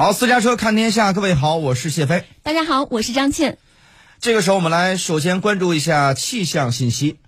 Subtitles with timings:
[0.00, 2.24] 好，私家车看天下，各位好，我是谢飞。
[2.42, 3.58] 大家好，我是张倩。
[4.18, 7.18] 这个时候，我们来首先关注一下气象信息。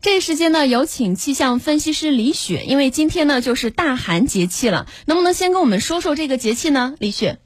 [0.00, 6.94] 这时间呢，有请气象分析师李雪，因为今天呢就是大寒节气了，能不能先跟我们说说这个节气呢？
[7.00, 7.40] 李雪。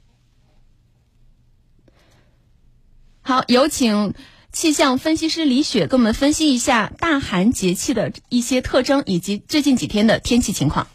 [3.23, 4.13] 好，有请
[4.51, 10.87] 气象分析师李雪跟我们分析一下大寒节气的一些特征以及最近几天的天气情况。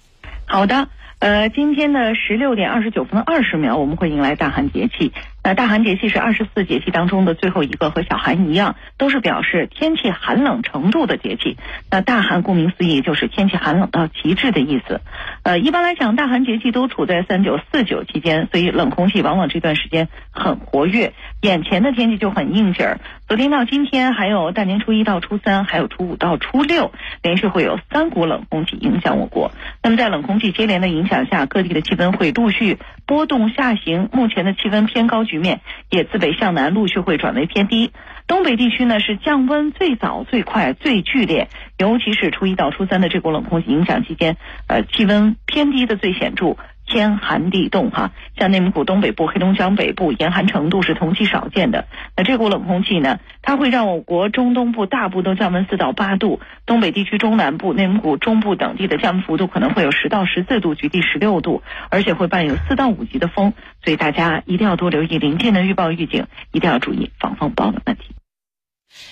[0.47, 0.91] 好的。
[1.21, 5.13] 呃，今天的十六点二十九分二十秒，我们会迎来大寒节气。
[5.43, 11.57] 那大寒节气是二十四节气当中的最后一个，和小寒一样，都是表示天气寒冷程度的节气。
[11.91, 15.01] 那大寒顾名思义就是天气寒冷到极致的意思。
[15.43, 23.01] 呃，一般来讲，大寒节气都处在三九四九期间，所以冷空气往往这段时间很活跃，眼前的天气就很应景儿。
[23.29, 26.91] 昨天到今天，还有大年初一到初三，还有初五到初六，
[27.23, 29.53] 连续会有三股冷空气影响我国。
[29.83, 34.09] 那么在冷空气接连的影响下，各地的气温会陆续波动下行。
[34.13, 37.93] 目前的气温偏高局面也自北向南陆续会转为偏低。
[38.27, 44.37] 东北地区呢是降温最早、最快、最剧烈，尤其是初一到初三的这股冷空气影响期间，
[44.67, 46.57] 呃，气温偏低的最显著。
[46.89, 51.87] 天寒地冻哈，像内蒙古东北部、黑龙江北部严寒程度是同期少见的。
[52.17, 63.53] 那这股冷空气呢，它会让我国中东部大部都降温四到八度，东北地区中南部、内蒙古中部等地的降温幅度可能会有十到十四度，局地十六度，而且会伴有四到五级的风，
[63.85, 68.15] 所以大家一定要多留意临近的预报预警，一定要注意防风暴的问题。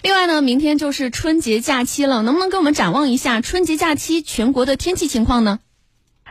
[0.02, 5.58] 另外呢，明天就是春节假期了，能不能给我们展望一下春节假期全国的天气情况呢？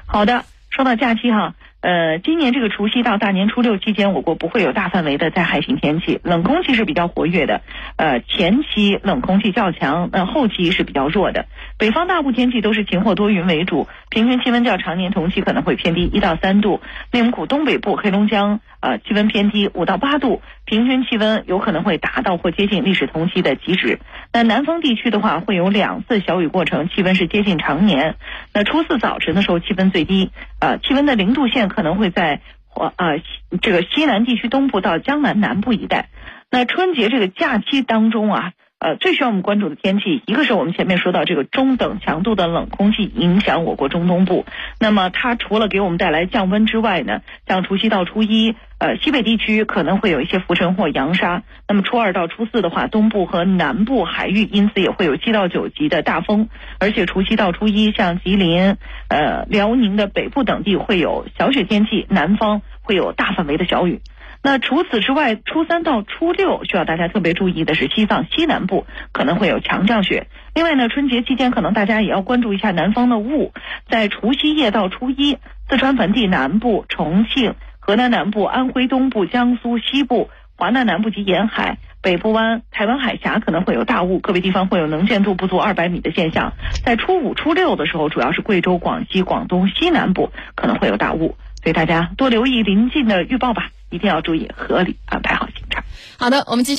[0.08, 0.46] 好的。
[0.76, 7.62] 说到假期哈，呃，今年这个除夕到大年初六期间，我国不会有大范围的灾害性天气，冷空气是比较活跃的，
[7.96, 11.46] 呃，前期冷空气较强，那后期是比较弱的。
[11.78, 16.82] 北方大部天气都是晴或多云为主，平均气温较常年同期可能会偏低一到三度。
[17.14, 18.60] 内蒙古东北部、黑龙江。
[18.82, 23.98] 呃，气温偏低五到八度，平均气温有可能会达到或接近历史同期的极值。
[24.32, 28.14] 那南方地区的话，会有两次小雨过程，气温是接近常年。
[28.56, 33.20] 那初四早晨的时候，气温最低，呃，气温的零度线可能会在或呃
[33.62, 36.08] 这个西南地区东部到江南南部一带。
[36.50, 38.54] 那春节这个假期当中啊。
[38.78, 44.46] 呃，最需要我们关注的天气，一个是我们前面说到这个中等强度的冷空气影响我国中东部，
[44.80, 48.54] 那么它除了给我们带来降温之外呢，像除夕到初一，
[48.86, 58.78] 呃，西北地区可能会有一些浮尘或扬沙，那么初二到初四的话，东部和南部海域因此也会有七到九级的大风，而且除夕到初一，像吉林、
[59.10, 64.02] 呃辽宁的北部等地会有小雪天气，南方会有大范围的小雨。
[64.44, 70.28] 那除此之外，初三到初六需要大家特别注意的是，西藏西南部可能会有强降雪。
[70.54, 73.52] 另外呢，春节期间可能大家也要关注一下南方的雾。
[73.90, 86.54] 在除夕夜到初一，四川盆地南部、重庆、河南南部、安徽东部、江苏西部、华南南部及沿海、北部湾、台湾海峡可能会有大雾，个别地方会有能见度不足二百米的现象。
[86.84, 93.70] 在初五、初六的时候，主要是贵州、广西、广东西南部可能会有大雾，所以大家多留意临近的预报吧。
[93.92, 95.84] 一定要注意合理安排好行程。
[96.18, 96.74] 好的，我们继续。